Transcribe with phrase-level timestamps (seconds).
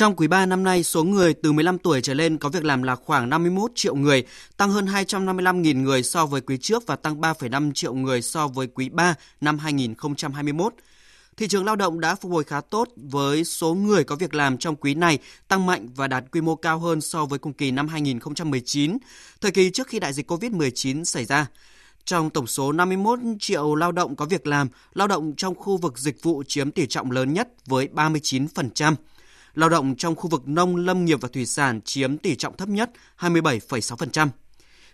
[0.00, 2.82] Trong quý 3 năm nay, số người từ 15 tuổi trở lên có việc làm
[2.82, 4.24] là khoảng 51 triệu người,
[4.56, 8.66] tăng hơn 255.000 người so với quý trước và tăng 3,5 triệu người so với
[8.66, 10.74] quý 3 năm 2021.
[11.36, 14.58] Thị trường lao động đã phục hồi khá tốt với số người có việc làm
[14.58, 15.18] trong quý này
[15.48, 18.98] tăng mạnh và đạt quy mô cao hơn so với cùng kỳ năm 2019,
[19.40, 21.46] thời kỳ trước khi đại dịch COVID-19 xảy ra.
[22.04, 25.98] Trong tổng số 51 triệu lao động có việc làm, lao động trong khu vực
[25.98, 28.94] dịch vụ chiếm tỷ trọng lớn nhất với 39%.
[29.54, 32.68] Lao động trong khu vực nông lâm nghiệp và thủy sản chiếm tỷ trọng thấp
[32.68, 34.28] nhất 27,6%.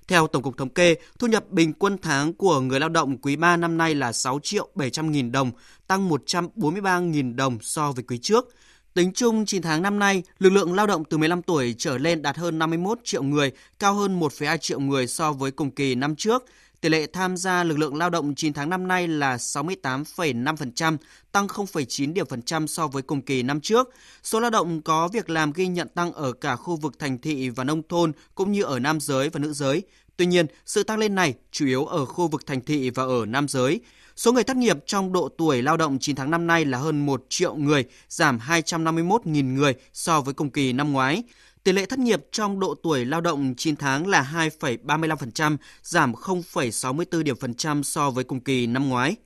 [0.09, 3.37] Theo Tổng cục Thống kê, thu nhập bình quân tháng của người lao động quý
[3.37, 5.51] 3 năm nay là 6 triệu 700 nghìn đồng,
[5.87, 8.55] tăng 143 nghìn đồng so với quý trước.
[8.95, 12.23] Tính chung 9 tháng năm nay, lực lượng lao động từ 15 tuổi trở lên
[12.23, 16.17] đạt hơn 51 triệu người, cao hơn 1,2 triệu người so với cùng kỳ năm
[16.17, 16.45] trước.
[16.87, 20.97] Tỷ lệ tham gia lực lượng lao động 9 tháng năm nay là 68,5%,
[21.33, 23.91] tăng 0,9 điểm phần trăm so với cùng kỳ năm trước.
[24.23, 27.49] Số lao động có việc làm ghi nhận tăng ở cả khu vực thành thị
[27.49, 29.83] và nông thôn cũng như ở nam giới và nữ giới.
[30.17, 33.27] Tuy nhiên, sự tăng lên này chủ yếu ở khu vực thành thị và ở
[33.27, 33.81] nam giới.
[34.17, 37.07] Số người thất nghiệp trong độ tuổi lao động 9 tháng năm nay là hơn
[37.07, 41.23] 1 triệu người, giảm 251.000 người so với cùng kỳ năm ngoái.
[41.67, 47.23] Tỷ lệ thất nghiệp trong độ tuổi lao động 9 tháng là 2,35%, giảm 0,64
[47.23, 49.17] điểm phần trăm so với cùng kỳ năm ngoái.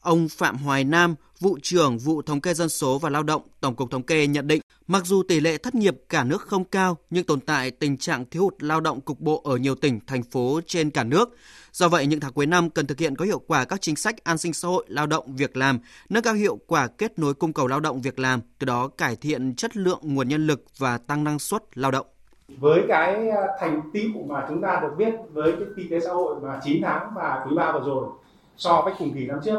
[0.00, 3.76] Ông Phạm Hoài Nam, vụ trưởng vụ thống kê dân số và lao động, Tổng
[3.76, 6.96] cục Thống kê nhận định, mặc dù tỷ lệ thất nghiệp cả nước không cao
[7.10, 10.22] nhưng tồn tại tình trạng thiếu hụt lao động cục bộ ở nhiều tỉnh, thành
[10.22, 11.36] phố trên cả nước.
[11.72, 14.24] Do vậy, những tháng cuối năm cần thực hiện có hiệu quả các chính sách
[14.24, 17.52] an sinh xã hội, lao động, việc làm, nâng cao hiệu quả kết nối cung
[17.52, 20.98] cầu lao động việc làm, từ đó cải thiện chất lượng nguồn nhân lực và
[20.98, 22.06] tăng năng suất lao động.
[22.48, 26.10] Với cái ờ, thành tựu mà chúng ta được biết với cái kinh tế xã
[26.10, 28.08] hội mà 9 tháng và quý 3 vừa rồi
[28.56, 29.58] so với cùng kỳ năm trước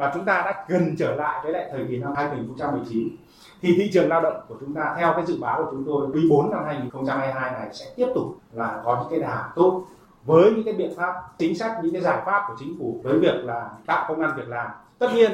[0.00, 3.08] và chúng ta đã gần trở lại với lại thời kỳ năm 2019
[3.62, 6.06] thì thị trường lao động của chúng ta theo cái dự báo của chúng tôi
[6.12, 9.82] quý 4 năm 2022 này sẽ tiếp tục là có những cái đà tốt.
[10.24, 13.18] Với những cái biện pháp chính sách những cái giải pháp của chính phủ với
[13.18, 14.70] việc là tạo công an việc làm.
[14.98, 15.32] Tất nhiên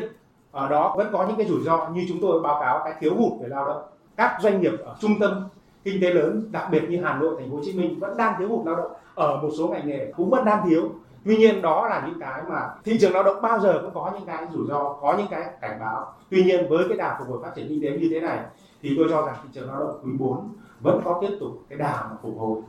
[0.53, 3.15] ở đó vẫn có những cái rủi ro như chúng tôi báo cáo cái thiếu
[3.15, 3.83] hụt về lao động.
[4.17, 5.49] Các doanh nghiệp ở trung tâm
[5.85, 8.35] kinh tế lớn đặc biệt như Hà Nội, Thành phố Hồ Chí Minh vẫn đang
[8.39, 8.93] thiếu hụt lao động.
[9.15, 10.91] Ở một số ngành nghề cũng vẫn đang thiếu
[11.27, 14.13] tuy nhiên đó là những cái mà thị trường lao động bao giờ cũng có
[14.15, 17.29] những cái rủi ro có những cái cảnh báo tuy nhiên với cái đà phục
[17.29, 18.39] hồi phát triển kinh tế như thế này
[18.83, 21.79] thì tôi cho rằng thị trường lao động quý 4 vẫn có tiếp tục cái
[21.79, 22.63] đà mà phục hồi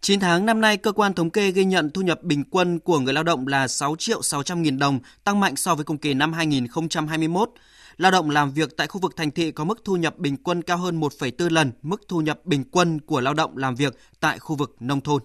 [0.00, 2.98] 9 tháng năm nay, cơ quan thống kê ghi nhận thu nhập bình quân của
[2.98, 6.14] người lao động là 6 triệu 600 nghìn đồng, tăng mạnh so với cùng kỳ
[6.14, 7.50] năm 2021.
[7.96, 10.62] Lao động làm việc tại khu vực thành thị có mức thu nhập bình quân
[10.62, 14.38] cao hơn 1,4 lần mức thu nhập bình quân của lao động làm việc tại
[14.38, 15.22] khu vực nông thôn.